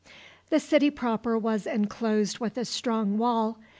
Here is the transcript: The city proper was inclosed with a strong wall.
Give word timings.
The 0.49 0.59
city 0.59 0.89
proper 0.89 1.37
was 1.37 1.67
inclosed 1.67 2.39
with 2.39 2.57
a 2.57 2.65
strong 2.65 3.19
wall. 3.19 3.59